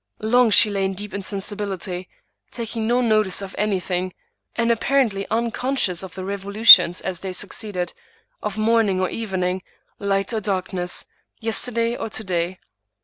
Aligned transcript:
Long 0.23 0.49
she 0.49 0.71
lay 0.71 0.83
in 0.83 0.95
deep 0.95 1.13
insensibility, 1.13 2.09
taking 2.49 2.87
no 2.87 3.01
notice 3.01 3.39
of 3.43 3.53
anything, 3.55 4.05
rarely 4.07 4.15
opening 4.15 4.41
her 4.41 4.47
eyes, 4.49 4.53
and 4.63 4.71
apparently 4.71 5.27
uncon 5.29 5.75
scious 5.77 6.01
of 6.01 6.15
the 6.15 6.25
revolutions, 6.25 7.01
as 7.01 7.19
they 7.19 7.31
succeeded, 7.31 7.93
of 8.41 8.57
morning 8.57 8.99
or 8.99 9.11
evening, 9.11 9.61
light 9.99 10.33
or 10.33 10.39
darkness, 10.41 11.05
yesterday 11.39 11.95
or 11.95 12.09
to 12.09 12.23
day. 12.23 12.57